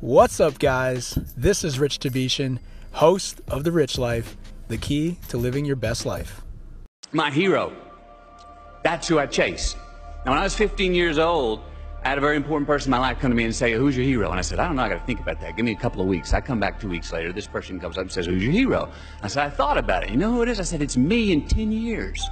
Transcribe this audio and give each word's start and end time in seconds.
What's 0.00 0.40
up, 0.40 0.58
guys? 0.58 1.12
This 1.36 1.62
is 1.62 1.78
Rich 1.78 1.98
Tabishan, 1.98 2.58
host 2.92 3.42
of 3.48 3.64
The 3.64 3.70
Rich 3.70 3.98
Life, 3.98 4.34
the 4.68 4.78
key 4.78 5.18
to 5.28 5.36
living 5.36 5.66
your 5.66 5.76
best 5.76 6.06
life. 6.06 6.40
My 7.12 7.30
hero. 7.30 7.70
That's 8.82 9.06
who 9.06 9.18
I 9.18 9.26
chase. 9.26 9.76
Now, 10.24 10.32
when 10.32 10.38
I 10.38 10.44
was 10.44 10.54
15 10.54 10.94
years 10.94 11.18
old, 11.18 11.60
I 12.02 12.08
had 12.08 12.16
a 12.16 12.20
very 12.22 12.38
important 12.38 12.66
person 12.66 12.88
in 12.88 12.92
my 12.92 12.98
life 12.98 13.18
come 13.18 13.30
to 13.30 13.36
me 13.36 13.44
and 13.44 13.54
say, 13.54 13.74
Who's 13.74 13.94
your 13.94 14.06
hero? 14.06 14.30
And 14.30 14.38
I 14.38 14.42
said, 14.42 14.58
I 14.58 14.66
don't 14.66 14.76
know, 14.76 14.84
I 14.84 14.88
got 14.88 15.00
to 15.00 15.04
think 15.04 15.20
about 15.20 15.38
that. 15.42 15.54
Give 15.54 15.66
me 15.66 15.72
a 15.72 15.76
couple 15.76 16.00
of 16.00 16.06
weeks. 16.06 16.32
I 16.32 16.40
come 16.40 16.58
back 16.58 16.80
two 16.80 16.88
weeks 16.88 17.12
later. 17.12 17.30
This 17.30 17.46
person 17.46 17.78
comes 17.78 17.98
up 17.98 18.02
and 18.04 18.10
says, 18.10 18.24
Who's 18.24 18.42
your 18.42 18.52
hero? 18.52 18.90
I 19.22 19.28
said, 19.28 19.44
I 19.44 19.50
thought 19.50 19.76
about 19.76 20.04
it. 20.04 20.08
You 20.08 20.16
know 20.16 20.32
who 20.32 20.40
it 20.40 20.48
is? 20.48 20.58
I 20.58 20.62
said, 20.62 20.80
It's 20.80 20.96
me 20.96 21.30
in 21.30 21.46
10 21.46 21.72
years. 21.72 22.26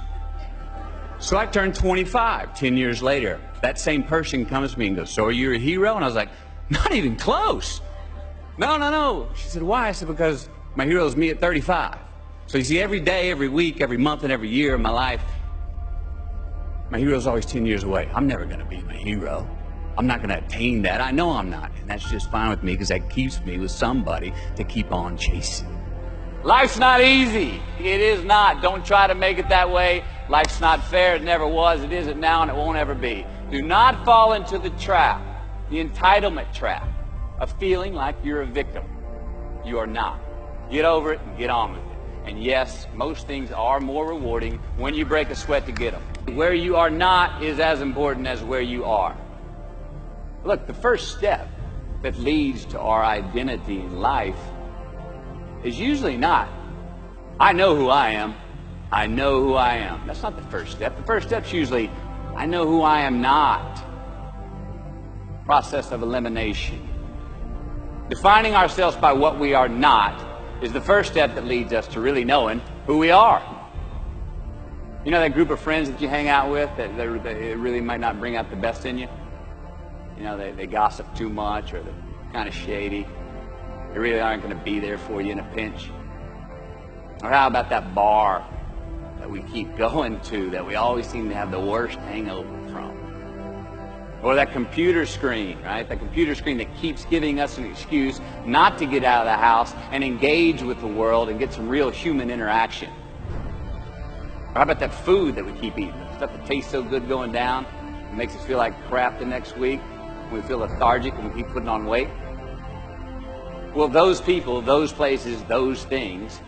So 1.19 1.37
I 1.37 1.45
turned 1.45 1.75
25 1.75 2.55
10 2.55 2.77
years 2.77 3.03
later. 3.03 3.39
That 3.61 3.77
same 3.77 4.01
person 4.01 4.43
comes 4.43 4.73
to 4.73 4.79
me 4.79 4.87
and 4.87 4.95
goes, 4.95 5.11
So 5.11 5.25
are 5.25 5.31
you 5.31 5.53
a 5.53 5.59
hero? 5.59 5.93
And 5.93 6.03
I 6.03 6.07
was 6.07 6.15
like, 6.15 6.29
Not 6.69 6.93
even 6.93 7.15
close. 7.15 7.81
No, 8.57 8.77
no, 8.77 8.91
no. 8.91 9.29
She 9.35 9.47
said, 9.49 9.63
Why? 9.63 9.87
I 9.87 9.91
said, 9.91 10.07
Because 10.07 10.49
my 10.75 10.85
hero 10.85 11.05
is 11.05 11.15
me 11.15 11.29
at 11.29 11.39
35. 11.39 11.97
So 12.47 12.57
you 12.57 12.63
see, 12.63 12.79
every 12.79 12.99
day, 12.99 13.31
every 13.31 13.47
week, 13.47 13.79
every 13.81 13.97
month, 13.97 14.23
and 14.23 14.31
every 14.31 14.49
year 14.49 14.73
of 14.73 14.81
my 14.81 14.89
life, 14.89 15.21
my 16.89 16.97
hero 16.97 17.15
is 17.15 17.27
always 17.27 17.45
10 17.45 17.65
years 17.65 17.83
away. 17.83 18.09
I'm 18.13 18.25
never 18.27 18.45
going 18.45 18.59
to 18.59 18.65
be 18.65 18.81
my 18.81 18.95
hero. 18.95 19.47
I'm 19.97 20.07
not 20.07 20.19
going 20.19 20.29
to 20.29 20.43
attain 20.43 20.81
that. 20.83 21.01
I 21.01 21.11
know 21.11 21.31
I'm 21.31 21.49
not. 21.49 21.71
And 21.79 21.89
that's 21.89 22.09
just 22.09 22.31
fine 22.31 22.49
with 22.49 22.63
me 22.63 22.71
because 22.71 22.87
that 22.87 23.09
keeps 23.09 23.39
me 23.41 23.59
with 23.59 23.69
somebody 23.69 24.33
to 24.55 24.63
keep 24.63 24.91
on 24.91 25.17
chasing. 25.17 25.67
Life's 26.43 26.79
not 26.79 27.01
easy. 27.01 27.61
It 27.79 27.99
is 27.99 28.23
not. 28.23 28.61
Don't 28.61 28.85
try 28.85 29.07
to 29.07 29.13
make 29.13 29.37
it 29.37 29.49
that 29.49 29.69
way. 29.69 30.03
Life's 30.29 30.61
not 30.61 30.83
fair. 30.85 31.15
It 31.15 31.23
never 31.23 31.45
was. 31.45 31.83
It 31.83 31.91
isn't 31.91 32.19
now, 32.19 32.41
and 32.41 32.49
it 32.49 32.55
won't 32.55 32.77
ever 32.77 32.95
be. 32.95 33.25
Do 33.51 33.61
not 33.61 34.05
fall 34.05 34.33
into 34.33 34.57
the 34.57 34.69
trap, 34.71 35.21
the 35.69 35.83
entitlement 35.83 36.53
trap, 36.53 36.87
of 37.39 37.51
feeling 37.53 37.93
like 37.93 38.15
you're 38.23 38.41
a 38.41 38.45
victim. 38.45 38.83
You 39.65 39.79
are 39.79 39.87
not. 39.87 40.19
Get 40.69 40.85
over 40.85 41.13
it 41.13 41.21
and 41.21 41.37
get 41.37 41.49
on 41.49 41.71
with 41.73 41.81
it. 41.81 41.97
And 42.25 42.43
yes, 42.43 42.85
most 42.93 43.27
things 43.27 43.51
are 43.51 43.79
more 43.79 44.09
rewarding 44.09 44.59
when 44.77 44.93
you 44.93 45.05
break 45.05 45.29
a 45.29 45.35
sweat 45.35 45.65
to 45.65 45.71
get 45.71 45.93
them. 45.93 46.35
Where 46.35 46.53
you 46.53 46.75
are 46.75 46.89
not 46.89 47.43
is 47.43 47.59
as 47.59 47.81
important 47.81 48.27
as 48.27 48.43
where 48.43 48.61
you 48.61 48.85
are. 48.85 49.17
Look, 50.43 50.67
the 50.67 50.73
first 50.73 51.17
step 51.17 51.47
that 52.01 52.17
leads 52.17 52.65
to 52.65 52.79
our 52.79 53.03
identity 53.03 53.79
in 53.79 53.99
life 53.99 54.39
is 55.63 55.79
usually 55.79 56.17
not, 56.17 56.49
I 57.39 57.53
know 57.53 57.75
who 57.75 57.89
I 57.89 58.11
am. 58.11 58.35
I 58.91 59.07
know 59.07 59.41
who 59.41 59.53
I 59.53 59.75
am. 59.75 60.07
That's 60.07 60.23
not 60.23 60.35
the 60.35 60.49
first 60.49 60.71
step. 60.71 60.97
The 60.97 61.03
first 61.03 61.27
step's 61.27 61.53
usually, 61.53 61.89
I 62.35 62.45
know 62.45 62.65
who 62.65 62.81
I 62.81 63.01
am 63.01 63.21
not. 63.21 63.83
Process 65.49 65.91
of 65.91 66.03
elimination. 66.03 66.87
Defining 68.07 68.53
ourselves 68.53 68.95
by 68.95 69.13
what 69.13 69.39
we 69.39 69.55
are 69.55 69.67
not 69.67 70.23
is 70.61 70.71
the 70.71 70.79
first 70.79 71.11
step 71.11 71.33
that 71.33 71.45
leads 71.45 71.73
us 71.73 71.87
to 71.87 71.99
really 71.99 72.23
knowing 72.23 72.61
who 72.85 72.99
we 72.99 73.09
are. 73.09 73.41
You 75.03 75.09
know 75.09 75.19
that 75.19 75.33
group 75.33 75.49
of 75.49 75.59
friends 75.59 75.89
that 75.89 75.99
you 75.99 76.07
hang 76.07 76.27
out 76.27 76.51
with 76.51 76.69
that, 76.77 76.95
that 76.97 77.09
really 77.09 77.81
might 77.81 77.99
not 77.99 78.19
bring 78.19 78.35
out 78.35 78.51
the 78.51 78.57
best 78.57 78.85
in 78.85 78.99
you? 78.99 79.07
You 80.17 80.23
know, 80.23 80.37
they, 80.37 80.51
they 80.51 80.67
gossip 80.67 81.15
too 81.15 81.29
much 81.29 81.73
or 81.73 81.81
they're 81.81 81.95
kind 82.31 82.47
of 82.47 82.53
shady. 82.53 83.07
They 83.93 83.97
really 83.97 84.19
aren't 84.19 84.43
going 84.43 84.55
to 84.55 84.63
be 84.63 84.79
there 84.79 84.99
for 84.99 85.19
you 85.19 85.31
in 85.31 85.39
a 85.39 85.51
pinch. 85.55 85.89
Or 87.23 87.31
how 87.31 87.47
about 87.47 87.71
that 87.71 87.95
bar 87.95 88.47
that 89.17 89.27
we 89.27 89.41
keep 89.41 89.75
going 89.79 90.19
to 90.25 90.51
that 90.51 90.63
we 90.63 90.75
always 90.75 91.07
seem 91.07 91.27
to 91.29 91.33
have 91.33 91.49
the 91.49 91.59
worst 91.59 91.97
hangover 91.97 92.55
from? 92.71 93.08
Or 94.21 94.35
that 94.35 94.51
computer 94.51 95.05
screen, 95.05 95.61
right? 95.63 95.87
That 95.87 95.99
computer 95.99 96.35
screen 96.35 96.57
that 96.57 96.75
keeps 96.77 97.05
giving 97.05 97.39
us 97.39 97.57
an 97.57 97.65
excuse 97.65 98.19
not 98.45 98.77
to 98.79 98.85
get 98.85 99.05
out 99.05 99.25
of 99.25 99.31
the 99.31 99.37
house 99.37 99.73
and 99.91 100.03
engage 100.03 100.61
with 100.61 100.81
the 100.81 100.87
world 100.87 101.29
and 101.29 101.39
get 101.39 101.53
some 101.53 101.69
real 101.69 101.89
human 101.89 102.29
interaction. 102.29 102.89
Or 104.49 104.55
how 104.55 104.61
about 104.63 104.79
that 104.79 104.93
food 104.93 105.35
that 105.35 105.45
we 105.45 105.53
keep 105.53 105.77
eating? 105.77 105.93
Stuff 106.17 106.33
that 106.33 106.45
tastes 106.45 106.69
so 106.69 106.83
good 106.83 107.07
going 107.07 107.31
down, 107.31 107.65
it 108.11 108.15
makes 108.15 108.35
us 108.35 108.43
feel 108.45 108.57
like 108.57 108.73
crap 108.87 109.19
the 109.19 109.25
next 109.25 109.57
week. 109.57 109.79
We 110.33 110.41
feel 110.41 110.59
lethargic 110.59 111.13
and 111.13 111.33
we 111.33 111.41
keep 111.41 111.51
putting 111.53 111.69
on 111.69 111.85
weight. 111.85 112.09
Well, 113.73 113.87
those 113.87 114.19
people, 114.19 114.61
those 114.61 114.91
places, 114.91 115.41
those 115.43 115.85
things, 115.85 116.41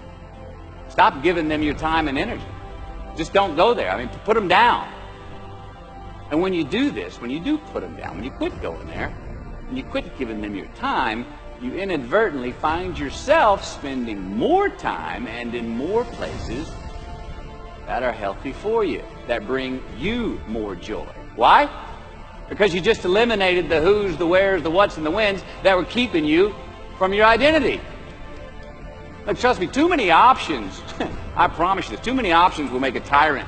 stop 0.89 1.23
giving 1.23 1.47
them 1.47 1.63
your 1.63 1.75
time 1.75 2.07
and 2.09 2.17
energy. 2.17 2.43
Just 3.15 3.31
don't 3.31 3.55
go 3.55 3.73
there. 3.73 3.91
I 3.91 3.97
mean, 3.97 4.09
put 4.25 4.33
them 4.33 4.47
down. 4.47 4.91
And 6.31 6.41
when 6.41 6.53
you 6.53 6.63
do 6.63 6.91
this, 6.91 7.19
when 7.19 7.29
you 7.29 7.41
do 7.41 7.57
put 7.57 7.81
them 7.81 7.97
down, 7.97 8.15
when 8.15 8.23
you 8.23 8.31
quit 8.31 8.59
going 8.61 8.87
there, 8.87 9.09
when 9.67 9.75
you 9.75 9.83
quit 9.83 10.17
giving 10.17 10.41
them 10.41 10.55
your 10.55 10.67
time, 10.67 11.25
you 11.61 11.73
inadvertently 11.73 12.53
find 12.53 12.97
yourself 12.97 13.63
spending 13.65 14.19
more 14.35 14.69
time 14.69 15.27
and 15.27 15.53
in 15.53 15.67
more 15.69 16.05
places 16.05 16.71
that 17.85 18.01
are 18.01 18.13
healthy 18.13 18.53
for 18.53 18.85
you, 18.85 19.03
that 19.27 19.45
bring 19.45 19.83
you 19.97 20.39
more 20.47 20.73
joy. 20.73 21.05
Why? 21.35 21.69
Because 22.47 22.73
you 22.73 22.79
just 22.79 23.03
eliminated 23.03 23.67
the 23.67 23.81
who's, 23.81 24.15
the 24.15 24.25
where's, 24.25 24.63
the 24.63 24.71
what's, 24.71 24.95
and 24.95 25.05
the 25.05 25.11
when's 25.11 25.43
that 25.63 25.75
were 25.75 25.85
keeping 25.85 26.23
you 26.23 26.55
from 26.97 27.13
your 27.13 27.25
identity. 27.25 27.81
Look, 29.27 29.37
trust 29.37 29.59
me, 29.59 29.67
too 29.67 29.89
many 29.89 30.11
options, 30.11 30.81
I 31.35 31.49
promise 31.49 31.89
you 31.89 31.97
too 31.97 32.13
many 32.13 32.31
options 32.31 32.71
will 32.71 32.79
make 32.79 32.95
a 32.95 33.01
tyrant 33.01 33.47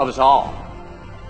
of 0.00 0.08
us 0.08 0.18
all. 0.18 0.63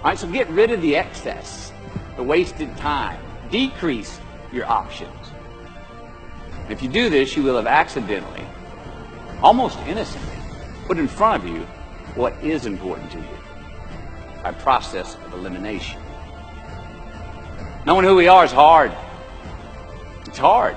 All 0.05 0.11
right, 0.11 0.19
so 0.19 0.29
get 0.29 0.51
rid 0.51 0.71
of 0.71 0.83
the 0.83 0.97
excess, 0.97 1.73
the 2.17 2.23
wasted 2.23 2.77
time. 2.77 3.19
Decrease 3.51 4.21
your 4.53 4.67
options. 4.67 5.33
If 6.69 6.83
you 6.83 6.91
do 6.91 7.09
this, 7.09 7.35
you 7.39 7.43
will 7.43 7.57
have 7.57 7.67
accidentally, 7.67 8.45
almost 9.43 9.79
innocently, 9.87 10.37
put 10.85 10.99
in 10.99 11.09
front 11.09 11.43
of 11.43 11.49
you 11.49 11.61
what 12.17 12.35
is 12.45 12.67
important 12.67 13.13
to 13.13 13.19
you 13.19 13.39
by 14.43 14.53
process 14.53 15.15
of 15.25 15.33
elimination. 15.33 16.03
Knowing 17.87 18.05
who 18.05 18.15
we 18.15 18.29
are 18.29 18.45
is 18.45 18.53
hard. 18.53 18.93
It's 20.27 20.37
hard. 20.37 20.77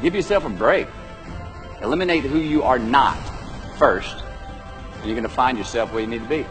Give 0.00 0.14
yourself 0.14 0.46
a 0.46 0.48
break. 0.48 0.88
Eliminate 1.82 2.24
who 2.24 2.38
you 2.38 2.62
are 2.62 2.78
not 2.78 3.18
first, 3.76 4.24
and 4.94 5.04
you're 5.04 5.14
going 5.14 5.22
to 5.22 5.28
find 5.28 5.58
yourself 5.58 5.92
where 5.92 6.00
you 6.00 6.06
need 6.06 6.22
to 6.22 6.28
be. 6.30 6.46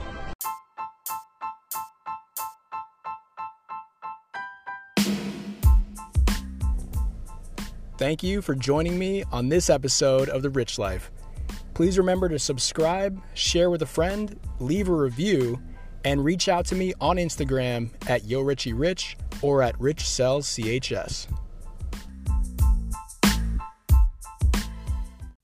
Thank 7.97 8.23
you 8.23 8.41
for 8.41 8.55
joining 8.55 8.99
me 8.99 9.23
on 9.31 9.47
this 9.47 9.69
episode 9.69 10.27
of 10.27 10.41
The 10.41 10.49
Rich 10.49 10.77
Life. 10.77 11.11
Please 11.73 11.97
remember 11.97 12.27
to 12.27 12.37
subscribe, 12.37 13.21
share 13.35 13.69
with 13.69 13.83
a 13.83 13.85
friend, 13.85 14.37
leave 14.59 14.89
a 14.89 14.93
review, 14.93 15.61
and 16.03 16.21
reach 16.21 16.49
out 16.49 16.65
to 16.65 16.75
me 16.75 16.93
on 16.99 17.15
Instagram 17.15 17.89
at 18.09 18.23
YoRichieRich 18.23 19.15
or 19.41 19.61
at 19.61 19.79
RichSellsCHS. 19.79 21.27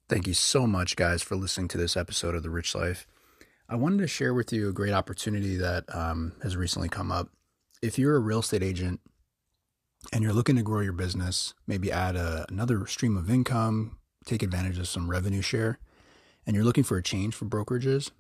Thank 0.10 0.28
you 0.28 0.34
so 0.34 0.68
much, 0.68 0.98
guys, 0.98 1.24
for 1.24 1.38
listening 1.38 1.70
to 1.70 1.78
this 1.78 1.96
episode 1.96 2.36
of 2.36 2.44
The 2.44 2.50
Rich 2.50 2.76
Life. 2.76 3.08
I 3.70 3.78
wanted 3.78 4.00
to 4.00 4.08
share 4.08 4.34
with 4.34 4.52
you 4.52 4.68
a 4.68 4.74
great 4.74 4.92
opportunity 4.92 5.56
that 5.56 5.86
um, 5.96 6.34
has 6.44 6.58
recently 6.58 6.90
come 6.90 7.14
up. 7.14 7.30
If 7.82 7.98
you're 7.98 8.18
a 8.18 8.20
real 8.20 8.40
estate 8.40 8.62
agent 8.62 9.00
and 10.12 10.24
you're 10.24 10.34
looking 10.34 10.56
to 10.56 10.64
grow 10.64 10.82
your 10.82 10.94
business, 10.94 11.54
maybe 11.68 11.92
add 11.92 12.16
a, 12.16 12.46
another 12.50 12.86
stream 12.88 13.18
of 13.18 13.30
income, 13.30 13.98
take 14.26 14.44
advantage 14.44 14.78
of 14.78 14.88
some 14.88 15.10
revenue 15.10 15.42
share, 15.42 15.80
and 16.46 16.56
you're 16.56 16.66
looking 16.66 16.84
for 16.84 16.98
a 16.98 17.04
change 17.04 17.36
for 17.36 17.46
brokerages, 17.46 18.12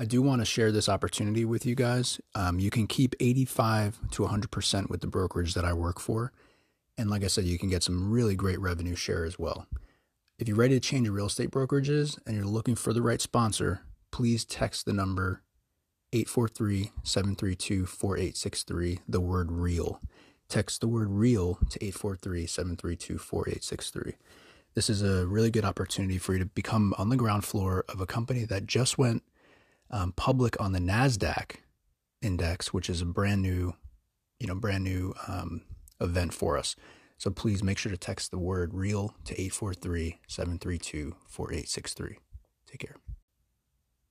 I 0.00 0.06
do 0.06 0.22
want 0.22 0.40
to 0.40 0.46
share 0.46 0.72
this 0.72 0.88
opportunity 0.88 1.44
with 1.44 1.66
you 1.66 1.74
guys. 1.74 2.22
Um, 2.34 2.58
you 2.58 2.70
can 2.70 2.86
keep 2.86 3.14
85 3.20 3.98
to 4.12 4.22
100% 4.22 4.88
with 4.88 5.02
the 5.02 5.06
brokerage 5.06 5.52
that 5.52 5.66
I 5.66 5.74
work 5.74 6.00
for. 6.00 6.32
And 6.96 7.10
like 7.10 7.22
I 7.22 7.26
said, 7.26 7.44
you 7.44 7.58
can 7.58 7.68
get 7.68 7.82
some 7.82 8.10
really 8.10 8.34
great 8.34 8.58
revenue 8.58 8.94
share 8.94 9.26
as 9.26 9.38
well. 9.38 9.66
If 10.38 10.48
you're 10.48 10.56
ready 10.56 10.72
to 10.72 10.80
change 10.80 11.04
your 11.04 11.12
real 11.12 11.26
estate 11.26 11.50
brokerages 11.50 12.18
and 12.24 12.34
you're 12.34 12.46
looking 12.46 12.76
for 12.76 12.94
the 12.94 13.02
right 13.02 13.20
sponsor, 13.20 13.82
please 14.10 14.46
text 14.46 14.86
the 14.86 14.94
number 14.94 15.42
843 16.14 16.92
732 17.02 17.84
4863, 17.84 19.00
the 19.06 19.20
word 19.20 19.52
real. 19.52 20.00
Text 20.50 20.80
the 20.80 20.88
word 20.88 21.10
real 21.10 21.60
to 21.70 21.82
843 21.82 22.44
732 22.44 23.18
4863. 23.18 24.14
This 24.74 24.90
is 24.90 25.00
a 25.00 25.24
really 25.24 25.52
good 25.52 25.64
opportunity 25.64 26.18
for 26.18 26.32
you 26.32 26.40
to 26.40 26.44
become 26.44 26.92
on 26.98 27.08
the 27.08 27.16
ground 27.16 27.44
floor 27.44 27.84
of 27.88 28.00
a 28.00 28.06
company 28.06 28.44
that 28.46 28.66
just 28.66 28.98
went 28.98 29.22
um, 29.92 30.10
public 30.10 30.60
on 30.60 30.72
the 30.72 30.80
NASDAQ 30.80 31.52
index, 32.20 32.74
which 32.74 32.90
is 32.90 33.00
a 33.00 33.06
brand 33.06 33.42
new, 33.42 33.74
you 34.40 34.48
know, 34.48 34.56
brand 34.56 34.82
new 34.82 35.14
um, 35.28 35.62
event 36.00 36.34
for 36.34 36.58
us. 36.58 36.74
So 37.16 37.30
please 37.30 37.62
make 37.62 37.78
sure 37.78 37.92
to 37.92 37.98
text 37.98 38.32
the 38.32 38.38
word 38.38 38.74
real 38.74 39.14
to 39.26 39.34
843 39.34 40.18
732 40.26 41.14
4863. 41.28 42.18
Take 42.66 42.80
care. 42.80 42.96